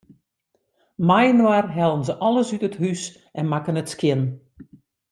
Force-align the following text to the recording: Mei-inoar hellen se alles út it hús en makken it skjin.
Mei-inoar 1.07 1.65
hellen 1.77 2.03
se 2.07 2.13
alles 2.27 2.49
út 2.55 2.63
it 2.69 2.79
hús 2.81 3.01
en 3.39 3.45
makken 3.51 3.79
it 3.81 3.91
skjin. 3.93 4.21